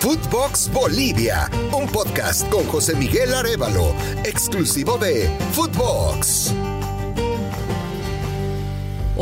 [0.00, 6.54] Footbox Bolivia, un podcast con José Miguel Arevalo, exclusivo de Footbox.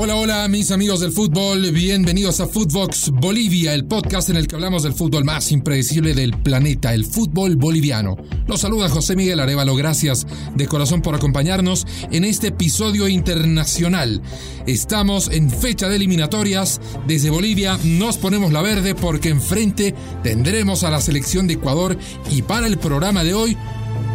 [0.01, 1.73] Hola, hola, mis amigos del fútbol.
[1.73, 6.39] Bienvenidos a Footbox Bolivia, el podcast en el que hablamos del fútbol más impredecible del
[6.39, 8.17] planeta, el fútbol boliviano.
[8.47, 9.75] Los saluda José Miguel Arevalo.
[9.75, 10.25] Gracias
[10.55, 14.23] de corazón por acompañarnos en este episodio internacional.
[14.69, 16.81] Estamos en fecha de eliminatorias.
[17.09, 21.99] Desde Bolivia nos ponemos la verde porque enfrente tendremos a la selección de Ecuador
[22.31, 23.57] y para el programa de hoy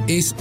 [0.07, 0.33] es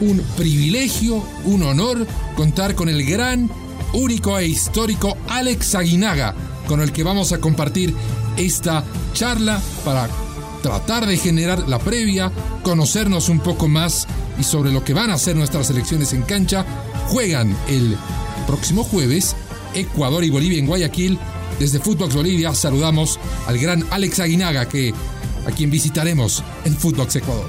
[0.00, 3.50] un privilegio, un honor contar con el gran
[3.92, 6.34] único e histórico Alex Aguinaga,
[6.66, 7.94] con el que vamos a compartir
[8.36, 10.08] esta charla para
[10.62, 12.32] tratar de generar la previa,
[12.62, 14.06] conocernos un poco más
[14.38, 16.64] y sobre lo que van a hacer nuestras selecciones en cancha.
[17.08, 17.96] Juegan el
[18.46, 19.36] próximo jueves
[19.74, 21.18] Ecuador y Bolivia en Guayaquil.
[21.58, 24.92] Desde Footbox Bolivia saludamos al gran Alex Aguinaga, que,
[25.46, 27.46] a quien visitaremos en Footbox Ecuador.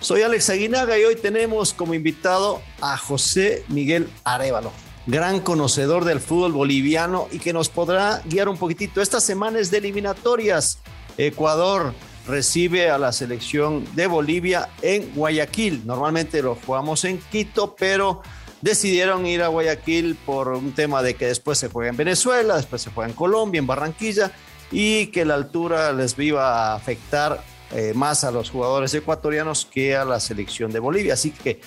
[0.00, 4.72] Soy Alex Aguinaga y hoy tenemos como invitado a José Miguel Arevalo
[5.06, 9.00] gran conocedor del fútbol boliviano y que nos podrá guiar un poquitito.
[9.00, 10.78] Esta semana es de eliminatorias.
[11.16, 11.92] Ecuador
[12.26, 15.82] recibe a la selección de Bolivia en Guayaquil.
[15.86, 18.22] Normalmente lo jugamos en Quito, pero
[18.60, 22.82] decidieron ir a Guayaquil por un tema de que después se juega en Venezuela, después
[22.82, 24.32] se juega en Colombia, en Barranquilla,
[24.70, 27.42] y que la altura les iba a afectar
[27.72, 31.14] eh, más a los jugadores ecuatorianos que a la selección de Bolivia.
[31.14, 31.60] Así que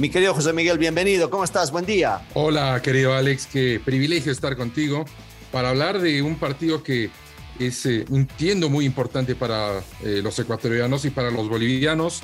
[0.00, 1.28] mi querido José Miguel, bienvenido.
[1.28, 1.70] ¿Cómo estás?
[1.70, 2.22] Buen día.
[2.32, 3.46] Hola, querido Alex.
[3.46, 5.04] Qué privilegio estar contigo
[5.52, 7.10] para hablar de un partido que
[7.58, 12.22] es, eh, entiendo, muy importante para eh, los ecuatorianos y para los bolivianos.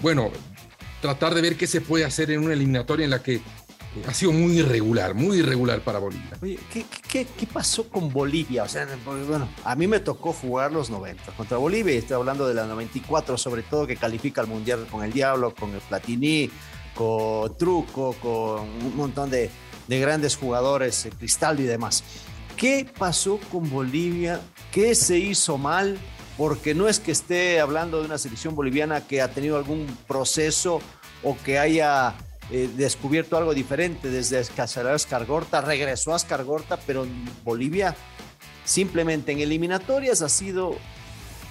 [0.00, 0.30] Bueno,
[1.02, 3.42] tratar de ver qué se puede hacer en una eliminatoria en la que
[4.08, 6.38] ha sido muy irregular, muy irregular para Bolivia.
[6.40, 8.62] Oye, ¿qué, qué, qué pasó con Bolivia?
[8.62, 12.48] O sea, bueno, a mí me tocó jugar los 90 contra Bolivia, y estoy hablando
[12.48, 16.50] de la 94, sobre todo que califica al Mundial con el Diablo, con el Platini,
[17.00, 19.50] con Truco, con un montón de,
[19.88, 22.04] grandes jugadores, eh, Cristal y demás.
[22.58, 24.42] ¿Qué pasó con Bolivia?
[24.70, 25.96] ¿Qué se hizo mal?
[26.36, 30.82] Porque no es que esté hablando de una selección boliviana que ha tenido algún proceso
[31.22, 32.16] o que haya
[32.50, 37.06] eh, descubierto algo diferente desde que salió Escargorta, regresó a Escargorta, pero
[37.42, 37.96] Bolivia
[38.66, 40.76] simplemente en eliminatorias ha sido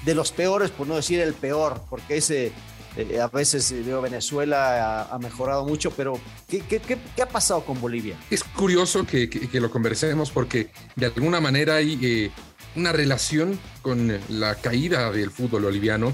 [0.05, 2.51] de los peores, por no decir el peor, porque ese
[2.97, 7.63] eh, a veces eh, veo Venezuela ha, mejorado mucho, pero ¿qué, qué, qué, ha pasado
[7.63, 8.17] con Bolivia?
[8.29, 12.31] Es curioso que, que, lo conversemos porque de alguna manera hay eh,
[12.75, 16.13] una relación con la caída del fútbol boliviano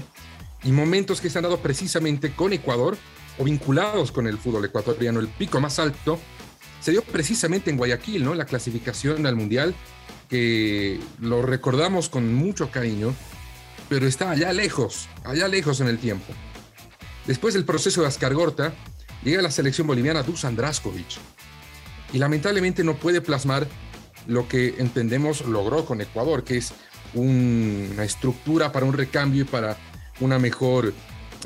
[0.64, 2.96] y momentos que se han dado precisamente con Ecuador
[3.38, 5.20] o vinculados con el fútbol ecuatoriano.
[5.20, 6.18] El pico más alto
[6.80, 8.34] se dio precisamente en Guayaquil, ¿no?
[8.34, 9.74] La clasificación al Mundial,
[10.28, 13.14] que lo recordamos con mucho cariño,
[13.88, 16.32] pero está allá lejos, allá lejos en el tiempo.
[17.26, 18.72] Después del proceso de Ascargorta,
[19.24, 21.18] llega la selección boliviana Dusan Draskovic
[22.12, 23.66] y lamentablemente no puede plasmar
[24.26, 26.72] lo que entendemos logró con Ecuador, que es
[27.14, 29.76] una estructura para un recambio y para
[30.20, 30.92] una mejor,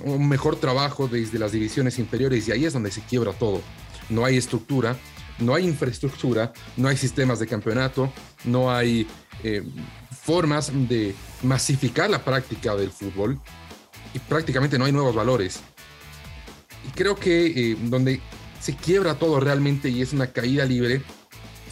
[0.04, 3.62] un mejor trabajo desde las divisiones inferiores y ahí es donde se quiebra todo.
[4.08, 4.96] No hay estructura,
[5.38, 8.12] no hay infraestructura, no hay sistemas de campeonato,
[8.44, 9.06] no hay
[9.42, 9.62] eh,
[10.22, 13.40] formas de masificar la práctica del fútbol
[14.12, 15.60] y prácticamente no hay nuevos valores.
[16.86, 18.20] Y creo que eh, donde
[18.60, 21.02] se quiebra todo realmente y es una caída libre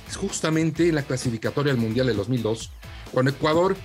[0.08, 2.70] es justamente en la clasificatoria del Mundial del 2002,
[3.12, 3.76] cuando Ecuador,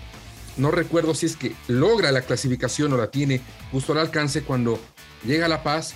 [0.55, 3.41] no recuerdo si es que logra la clasificación o la tiene
[3.71, 4.79] justo al alcance cuando
[5.25, 5.95] llega La Paz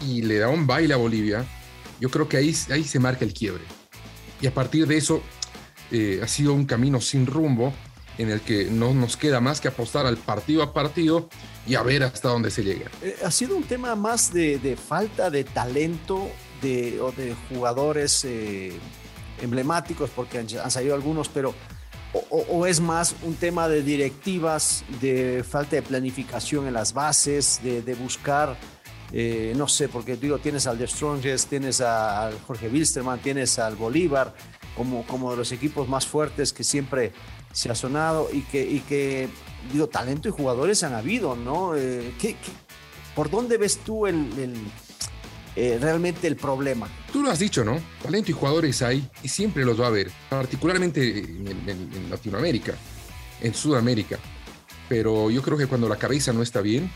[0.00, 1.46] y le da un baile a Bolivia,
[2.00, 3.64] yo creo que ahí, ahí se marca el quiebre.
[4.40, 5.22] Y a partir de eso
[5.90, 7.72] eh, ha sido un camino sin rumbo
[8.18, 11.28] en el que no nos queda más que apostar al partido a partido
[11.66, 12.90] y a ver hasta dónde se llega.
[13.02, 16.28] Eh, ha sido un tema más de, falta de talento
[16.62, 18.72] de, o de jugadores eh,
[19.40, 21.54] emblemáticos, porque han, salido algunos, pero
[22.30, 27.94] o, es más un tema de directivas, de falta de planificación en las bases, de,
[27.94, 28.56] buscar,
[29.12, 33.74] eh, no sé, porque digo, tienes al De Strongest, tienes al Jorge Wilstermann, tienes al
[33.74, 34.32] Bolívar,
[34.76, 37.12] como, como de los equipos más fuertes que siempre
[37.54, 39.28] se ha sonado y que, y que
[39.72, 41.74] digo, talento y jugadores han habido, ¿no?
[41.76, 42.12] Eh,
[43.14, 44.28] por dónde ves tú el,
[45.56, 46.88] eh, realmente el problema?
[47.12, 47.80] Tú lo has dicho, ¿no?
[48.02, 52.74] Talento y jugadores hay y siempre los va a haber, particularmente en, Latinoamérica,
[53.40, 54.18] en Sudamérica.
[54.88, 56.90] Pero yo creo que cuando la cabeza no está bien,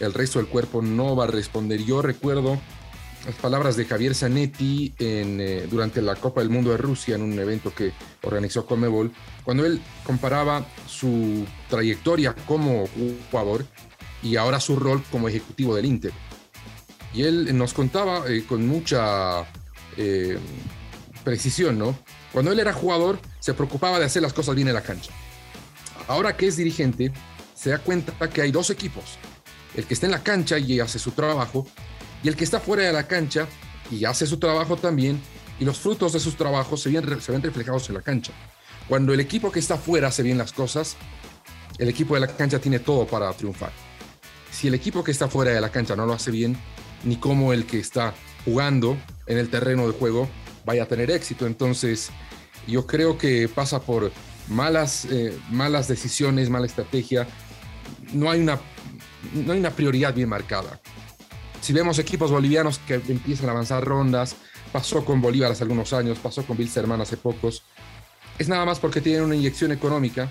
[0.00, 1.84] el resto del cuerpo no va a responder.
[1.84, 2.58] Yo recuerdo
[3.26, 7.38] las palabras de Javier Zanetti eh, durante la Copa del Mundo de Rusia, en un
[7.38, 9.12] evento que organizó Conmebol,
[9.44, 12.86] cuando él comparaba su trayectoria como
[13.30, 13.66] jugador
[14.22, 16.12] y ahora su rol como ejecutivo del Inter.
[17.12, 19.44] Y él nos contaba eh, con mucha
[19.96, 20.38] eh,
[21.24, 21.98] precisión, ¿no?
[22.32, 25.10] Cuando él era jugador, se preocupaba de hacer las cosas bien en la cancha.
[26.06, 27.12] Ahora que es dirigente,
[27.54, 29.18] se da cuenta que hay dos equipos.
[29.74, 31.66] El que está en la cancha y hace su trabajo,
[32.22, 33.46] y el que está fuera de la cancha
[33.90, 35.20] y hace su trabajo también,
[35.58, 38.32] y los frutos de sus trabajos se ven, se ven reflejados en la cancha.
[38.88, 40.96] Cuando el equipo que está fuera hace bien las cosas,
[41.78, 43.72] el equipo de la cancha tiene todo para triunfar.
[44.50, 46.56] Si el equipo que está fuera de la cancha no lo hace bien,
[47.04, 48.14] ni como el que está
[48.44, 48.96] jugando
[49.26, 50.28] en el terreno de juego
[50.64, 51.46] vaya a tener éxito.
[51.46, 52.10] Entonces,
[52.66, 54.12] yo creo que pasa por
[54.48, 57.26] malas, eh, malas decisiones, mala estrategia.
[58.12, 58.58] No hay, una,
[59.32, 60.80] no hay una prioridad bien marcada.
[61.60, 64.36] Si vemos equipos bolivianos que empiezan a avanzar rondas,
[64.72, 67.62] pasó con Bolívar hace algunos años, pasó con Bilzerman hace pocos,
[68.38, 70.30] es nada más porque tienen una inyección económica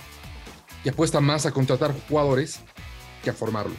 [0.84, 2.60] y apuestan más a contratar jugadores
[3.24, 3.78] que a formarlos.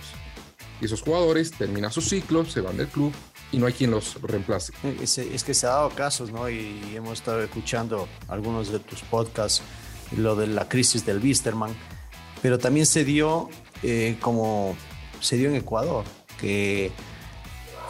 [0.80, 3.12] Y esos jugadores terminan su ciclo, se van del club
[3.52, 4.72] y no hay quien los reemplace.
[5.02, 6.48] Es, que se ha dado casos, ¿no?
[6.48, 9.62] Y hemos estado escuchando algunos de tus podcasts,
[10.16, 11.74] lo de la crisis del Bisterman,
[12.40, 13.48] pero también se dio
[13.82, 14.76] eh, como
[15.20, 16.04] se dio en Ecuador,
[16.40, 16.92] que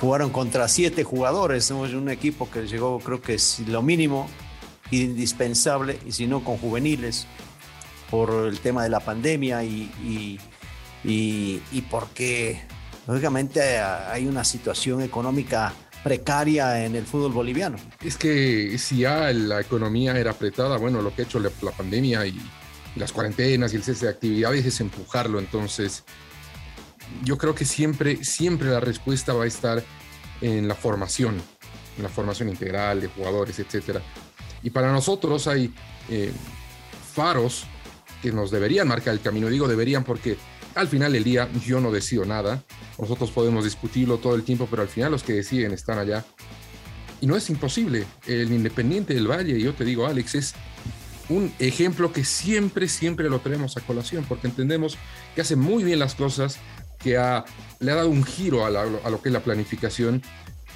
[0.01, 4.29] jugaron contra siete jugadores, un equipo que llegó creo que es lo mínimo,
[4.91, 7.27] indispensable, y si no con juveniles,
[8.11, 10.41] por el tema de la pandemia y, y,
[11.05, 12.61] y, y porque
[13.07, 17.77] lógicamente hay una situación económica precaria en el fútbol boliviano.
[18.03, 22.27] Es que si ya la economía era apretada, bueno, lo que ha hecho la, pandemia
[22.27, 22.41] y,
[22.97, 25.39] las cuarentenas y el cese de actividades es empujarlo.
[25.39, 26.05] Entonces,
[27.25, 29.83] yo creo que siempre, siempre la respuesta va a estar
[30.41, 31.41] en la formación,
[31.97, 34.01] en la formación integral de jugadores, etcétera.
[34.63, 35.73] Y para nosotros hay
[36.09, 36.33] eh,
[37.15, 37.65] faros
[38.23, 39.49] que nos deberían marcar el camino.
[39.49, 40.37] Digo deberían porque
[40.75, 42.63] al final del día yo no decido nada.
[42.99, 46.25] Nosotros podemos discutirlo todo el tiempo, pero al final los que deciden están allá.
[47.21, 48.07] Y no es imposible.
[48.27, 50.55] El Independiente del Valle, yo te digo, Alex, es
[51.29, 54.99] un ejemplo que siempre, siempre lo tenemos a colación, porque entendemos
[55.35, 56.59] que hace muy bien las cosas,
[57.03, 60.23] que le ha dado un giro a, lo que es la planificación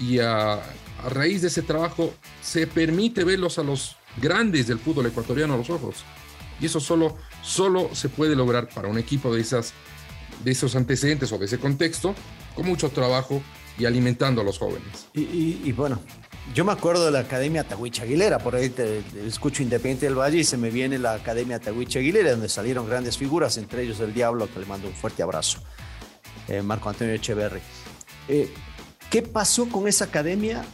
[0.00, 2.12] y a, a, raíz de ese trabajo
[2.43, 6.05] se permite verlos a los grandes del fútbol ecuatoriano a los ojos.
[6.61, 9.73] Y eso solo, solo se puede lograr para un equipo de, esas,
[10.43, 12.15] de esos antecedentes o de ese contexto,
[12.55, 13.43] con mucho trabajo
[13.79, 15.09] y alimentando a los jóvenes.
[15.15, 16.00] Y, bueno,
[16.55, 20.38] yo me acuerdo de la Academia Tahuicha Aguilera, por ahí te, escucho Independiente del Valle
[20.38, 24.15] y se me viene la Academia Tahuicha Aguilera, donde salieron grandes figuras, entre ellos el
[24.15, 25.61] Diablo, que le mando un fuerte abrazo,
[26.49, 27.61] eh, Marco Antonio Echeverri.
[28.29, 28.52] Eh,
[29.11, 30.64] ¿Qué pasó con esa academia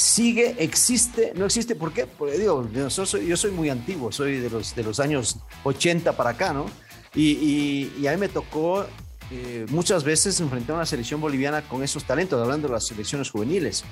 [0.00, 1.74] sigue, existe, no existe.
[1.74, 2.06] ¿Por qué?
[2.06, 6.52] Porque digo, yo soy, muy antiguo, soy de los, de los años 80 para acá,
[6.52, 6.66] ¿no?
[7.14, 8.86] Y, y, a mí me tocó
[9.30, 13.30] eh, muchas veces enfrentar a una selección boliviana con esos talentos, hablando de las selecciones
[13.30, 13.84] juveniles.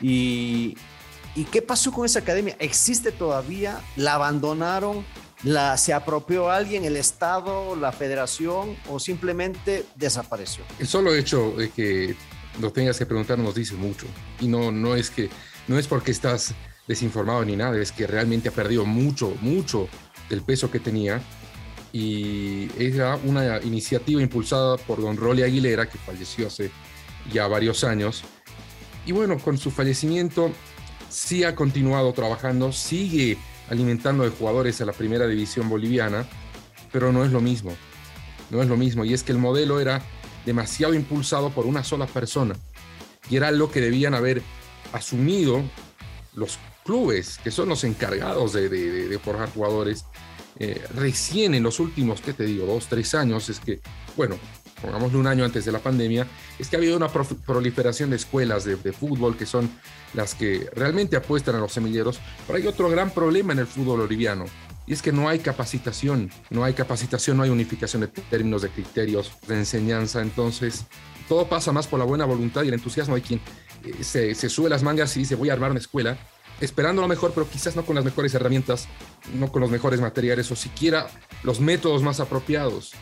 [0.00, 0.76] Y,
[1.34, 2.56] ¿Y qué pasó con esa academia?
[2.58, 3.80] ¿Existe todavía?
[3.94, 5.04] ¿La abandonaron?
[5.42, 10.64] ¿La, ¿Se apropió alguien, el Estado, la federación o simplemente desapareció?
[10.78, 12.16] El solo hecho de que
[12.60, 14.06] lo tengas que preguntar nos dice mucho.
[14.40, 15.28] Y no, no es que
[15.68, 16.54] no es porque estás
[16.86, 19.88] desinformado ni nada, es que realmente ha perdido mucho, mucho
[20.30, 21.20] del peso que tenía.
[21.92, 26.70] Y era una iniciativa impulsada por don Rolly Aguilera, que falleció hace
[27.32, 28.22] ya varios años.
[29.04, 30.50] Y bueno, con su fallecimiento
[31.08, 33.38] sí ha continuado trabajando, sigue
[33.70, 36.26] alimentando de jugadores a la primera división boliviana,
[36.92, 37.74] pero no es lo mismo.
[38.50, 39.04] No es lo mismo.
[39.04, 40.02] Y es que el modelo era
[40.44, 42.54] demasiado impulsado por una sola persona.
[43.28, 44.42] Y era lo que debían haber
[44.92, 45.62] asumido
[46.34, 50.04] los clubes, que son los encargados de, forjar jugadores,
[50.58, 52.66] eh, recién en los últimos, ¿qué te digo?
[52.66, 53.80] Dos, tres años, es que,
[54.16, 54.38] bueno,
[54.80, 56.26] pongámosle un año antes de la pandemia,
[56.58, 59.70] es que ha habido una proliferación de escuelas de, de, fútbol que son
[60.14, 62.20] las que realmente apuestan a los semilleros.
[62.46, 64.44] Pero hay otro gran problema en el fútbol boliviano,
[64.86, 68.68] y es que no hay capacitación, no hay capacitación, no hay unificación de términos, de
[68.68, 70.22] criterios, de enseñanza.
[70.22, 70.84] Entonces,
[71.28, 73.40] todo pasa más por la buena voluntad y el entusiasmo de quien
[73.84, 76.16] eh, se, se, sube las mangas y dice voy a armar una escuela,
[76.60, 78.86] esperando lo mejor, pero quizás no con las mejores herramientas,
[79.34, 81.08] no con los mejores materiales o siquiera
[81.42, 82.92] los métodos más apropiados.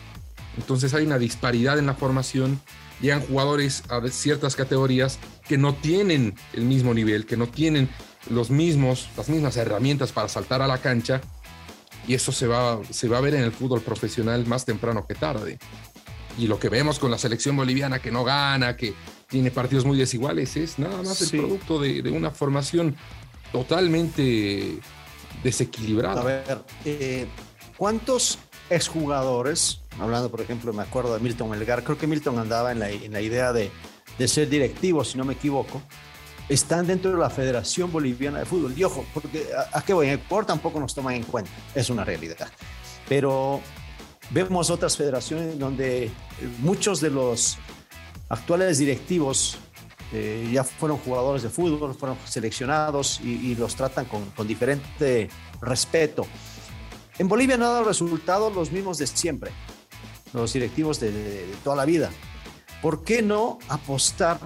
[0.57, 2.59] Entonces hay una disparidad en la formación,
[3.01, 7.89] llegan jugadores a ciertas categorías que no tienen el mismo nivel, que no tienen
[8.29, 11.21] los mismos, las mismas herramientas para saltar a la cancha
[12.07, 15.15] y eso se va, se va a ver en el fútbol profesional más temprano que
[15.15, 15.57] tarde.
[16.37, 18.93] Y lo que vemos con la selección boliviana que no gana, que
[19.27, 22.95] tiene partidos muy desiguales, es nada más el producto de, una formación
[23.51, 24.79] totalmente
[25.43, 26.21] desequilibrada.
[26.21, 27.25] A ver, eh,
[27.77, 28.37] ¿cuántos
[28.69, 32.89] exjugadores, hablando por ejemplo, me acuerdo de Milton Melgar, creo que Milton andaba en la,
[32.89, 33.71] en la idea de,
[34.17, 35.81] de ser directivo, si no me equivoco,
[36.49, 38.73] están dentro de la Federación Boliviana de Fútbol.
[38.77, 42.03] Y ojo, porque a, qué voy, en Ecuador tampoco nos toman en cuenta, es una
[42.03, 42.47] realidad.
[43.09, 43.61] Pero
[44.31, 46.11] vemos otras federaciones donde
[46.59, 47.57] muchos de los
[48.29, 49.57] actuales directivos
[50.13, 55.29] eh, ya fueron jugadores de fútbol, fueron seleccionados y, los tratan con, con, diferente
[55.61, 56.25] respeto.
[57.17, 59.51] En Bolivia no han dado resultados los mismos de siempre,
[60.35, 62.09] los directivos de, toda la vida.
[62.81, 64.39] ¿Por qué no apostar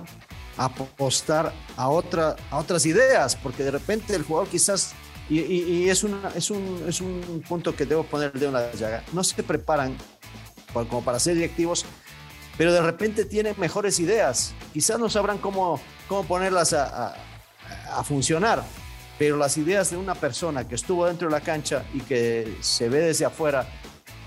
[0.58, 4.92] apostar a, otra, a otras ideas, porque de repente el jugador quizás,
[5.30, 9.24] y, es, una, es, un, es un punto que debo poner de una llaga, no
[9.24, 9.96] se preparan
[10.74, 11.86] como para ser directivos,
[12.58, 15.80] pero de repente tienen mejores ideas, quizás no sabrán cómo,
[16.10, 17.16] cómo ponerlas a
[18.04, 18.62] funcionar,
[19.18, 22.90] pero las ideas de una persona que estuvo dentro de la cancha y que se
[22.90, 23.68] ve desde afuera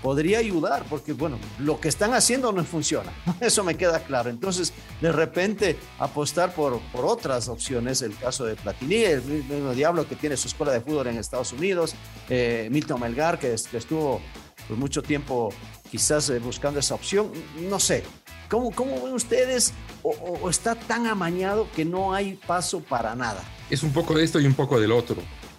[0.03, 4.29] podría ayudar, porque bueno, lo que están haciendo no funciona, eso me queda claro.
[4.29, 10.07] Entonces, de repente, apostar por, por otras opciones, el caso de Platini, el mismo Diablo
[10.07, 11.95] que tiene su escuela de fútbol en Estados Unidos,
[12.29, 14.21] eh, Milton Melgar, que, estuvo
[14.67, 15.53] por mucho tiempo
[15.89, 17.31] quizás eh, buscando esa opción,
[17.69, 18.03] no sé.
[18.49, 19.73] ¿Cómo, cómo ven ustedes?
[20.03, 23.41] o está tan amañado que no hay paso para nada?
[23.69, 25.15] Es un poco de esto y un poco del otro.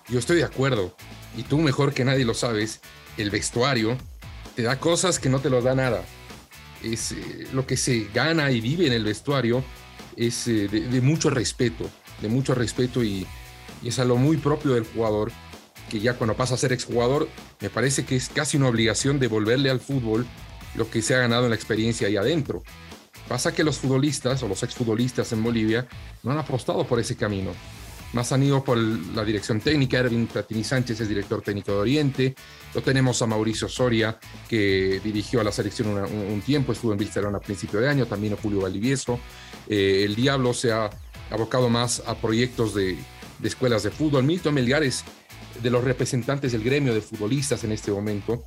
[0.06, 0.94] Yo estoy de acuerdo,
[1.34, 2.82] y tú mejor que nadie lo sabes,
[3.16, 3.96] el vestuario
[4.54, 6.04] te da cosas que no te lo da nada.
[6.82, 9.64] Es eh, lo que se gana y vive en el vestuario
[10.16, 13.26] es eh, de, mucho respeto, de mucho respeto y,
[13.84, 15.30] es algo muy propio del jugador
[15.90, 17.28] que ya cuando pasa a ser exjugador
[17.60, 20.26] me parece que es casi una obligación devolverle al fútbol
[20.74, 22.62] lo que se ha ganado en la experiencia ahí adentro.
[23.28, 25.86] Pasa que los futbolistas o los exfutbolistas en Bolivia
[26.22, 27.50] no han apostado por ese camino
[28.14, 29.98] más han ido por la dirección técnica.
[29.98, 32.34] Erwin Platini Sánchez es director técnico de Oriente.
[32.74, 34.18] Lo tenemos a Mauricio Soria,
[34.48, 38.32] que dirigió a la selección un, tiempo, estuvo en Barcelona a principio de año, también
[38.32, 39.18] a Julio Valdivieso.
[39.68, 40.90] Eh, el Diablo se ha
[41.30, 42.96] abocado más a proyectos de,
[43.42, 44.24] escuelas de fútbol.
[44.24, 45.04] Milton Melgar es
[45.62, 48.44] de los representantes del gremio de futbolistas en este momento.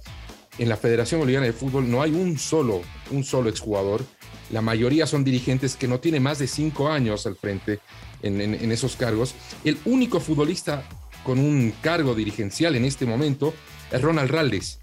[0.57, 2.81] En la Federación Boliviana de Fútbol no hay un solo,
[3.12, 4.03] un solo exjugador.
[4.51, 7.79] La mayoría son dirigentes que no tienen más de cinco años al frente
[8.21, 9.35] en, esos cargos.
[9.63, 10.83] El único futbolista
[11.23, 13.53] con un cargo dirigencial en este momento
[13.91, 14.79] es Ronald Raldes,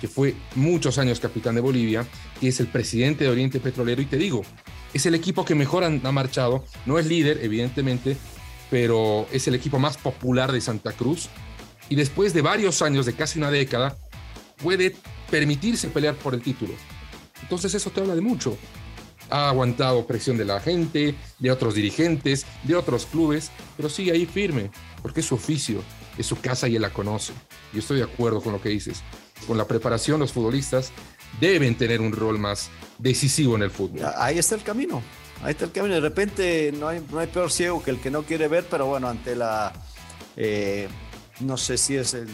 [0.00, 2.06] que fue muchos años capitán de Bolivia,
[2.38, 4.02] que es el presidente de Oriente Petrolero.
[4.02, 4.42] Y te digo,
[4.92, 6.64] es el equipo que mejor ha marchado.
[6.84, 8.18] No es líder, evidentemente,
[8.70, 11.30] pero es el equipo más popular de Santa Cruz.
[11.88, 13.96] Y después de varios años, de casi una década,
[14.62, 14.94] puede
[15.30, 16.74] permitirse pelear por el título.
[17.42, 18.58] Entonces eso te habla de mucho
[19.30, 24.26] ha aguantado presión de la gente, de otros dirigentes, de otros clubes, pero sigue ahí
[24.26, 24.70] firme,
[25.02, 25.82] porque es su oficio,
[26.18, 27.32] es su casa y él la conoce.
[27.72, 29.02] Yo estoy de acuerdo con lo que dices.
[29.46, 30.92] Con la preparación, los futbolistas
[31.40, 34.00] deben tener un rol más decisivo en el fútbol.
[34.16, 35.02] Ahí está el camino,
[35.42, 35.94] ahí está el camino.
[35.94, 38.86] De repente no hay, no hay peor ciego que el que no quiere ver, pero
[38.86, 39.72] bueno, ante la,
[40.36, 40.88] eh,
[41.40, 42.28] no sé si es el,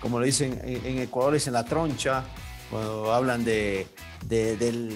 [0.00, 2.24] como le dicen en, Ecuador, es en la troncha,
[2.70, 3.86] cuando hablan de,
[4.26, 4.92] del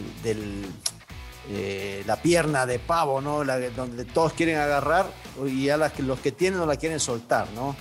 [1.49, 3.45] eh, la pierna de pavo, ¿no?
[3.45, 5.07] donde todos quieren agarrar
[5.45, 7.75] y ya los que tienen no la quieren soltar, ¿no?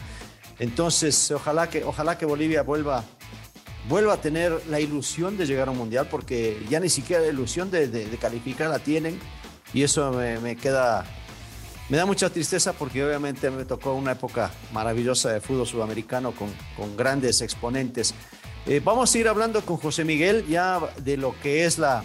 [0.57, 3.03] Entonces, ojalá que, ojalá que Bolivia vuelva,
[3.87, 7.29] vuelva a tener la ilusión de llegar a un mundial, porque ya ni siquiera la
[7.29, 9.19] ilusión de, calificar la tienen,
[9.73, 11.05] y eso me, queda,
[11.89, 16.51] me da mucha tristeza porque obviamente me tocó una época maravillosa de fútbol sudamericano con,
[16.75, 18.13] con grandes exponentes.
[18.65, 22.03] Eh, vamos a ir hablando con José Miguel ya de lo que es la,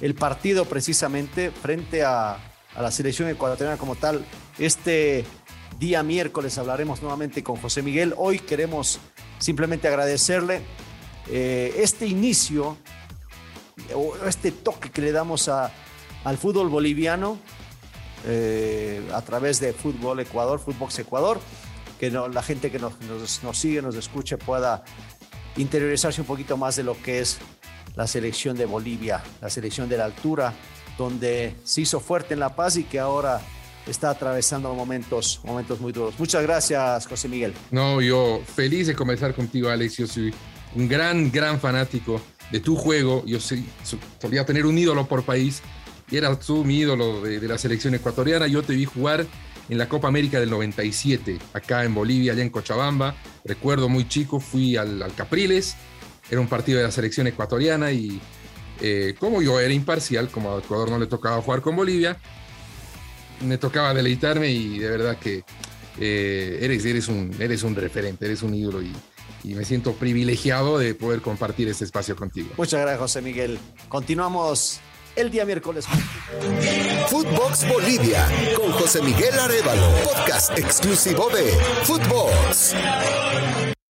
[0.00, 2.38] el partido precisamente frente a,
[2.78, 4.22] la selección ecuatoriana como tal.
[4.58, 5.24] Este
[5.78, 8.12] día miércoles hablaremos nuevamente con José Miguel.
[8.18, 8.98] Hoy queremos
[9.38, 10.60] simplemente agradecerle
[11.28, 12.76] eh, este inicio
[13.94, 17.38] o este toque que le damos al fútbol boliviano
[18.26, 21.40] eh, a través de Fútbol Ecuador, Footbox Ecuador,
[21.98, 22.92] que la gente que nos,
[23.42, 24.84] nos sigue, nos escuche pueda
[25.56, 27.38] interiorizarse un poquito más de lo que es
[27.96, 30.52] la selección de Bolivia, la selección de la altura,
[30.98, 33.40] donde se hizo fuerte en La Paz y que ahora
[33.86, 36.14] está atravesando momentos, momentos muy duros.
[36.18, 37.54] Muchas gracias, José Miguel.
[37.70, 39.96] No, yo feliz de conversar contigo, Alex.
[39.96, 40.34] Yo soy
[40.74, 43.24] un gran, gran fanático de tu juego.
[43.26, 45.62] Yo solía tener un ídolo por país
[46.10, 48.46] y eras tú mi ídolo de, la selección ecuatoriana.
[48.46, 49.26] Yo te vi jugar
[49.68, 53.14] en la Copa América del 97, acá en Bolivia, allá en Cochabamba.
[53.44, 55.76] Recuerdo muy chico, fui al, al Capriles
[56.30, 58.20] era un partido de la selección ecuatoriana y
[58.80, 62.16] eh, como yo era imparcial, como a Ecuador no le tocaba jugar con Bolivia,
[63.40, 65.44] me tocaba deleitarme y de verdad que
[65.98, 68.92] eh, eres, eres, un, eres un referente, eres un ídolo y,
[69.44, 72.50] y me siento privilegiado de poder compartir este espacio contigo.
[72.56, 73.58] Muchas gracias, José Miguel.
[73.88, 74.80] Continuamos
[75.14, 75.86] el día miércoles.
[77.08, 81.52] Footbox Bolivia con José Miguel Arevalo, podcast exclusivo de
[81.84, 82.74] Footbox.